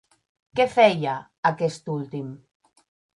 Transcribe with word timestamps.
Què 0.59 0.65
feia, 0.75 1.13
aquest 1.49 1.91
últim? 1.97 2.33